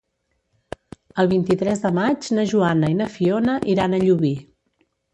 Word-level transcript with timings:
El 1.25 1.29
vint-i-tres 1.33 1.85
de 1.85 1.93
maig 1.99 2.31
na 2.39 2.49
Joana 2.55 2.93
i 2.95 2.99
na 3.05 3.11
Fiona 3.21 3.63
iran 3.77 3.95
a 4.01 4.05
Llubí. 4.09 4.37